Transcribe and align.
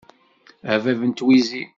A 0.73 0.75
bab 0.83 1.01
n 1.09 1.11
twizi. 1.17 1.63